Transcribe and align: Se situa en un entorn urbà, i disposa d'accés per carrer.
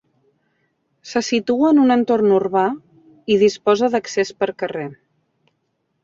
Se 1.09 1.21
situa 1.25 1.67
en 1.73 1.81
un 1.81 1.93
entorn 1.95 2.31
urbà, 2.37 2.63
i 3.35 3.37
disposa 3.41 3.91
d'accés 3.97 4.33
per 4.39 4.49
carrer. 4.63 4.87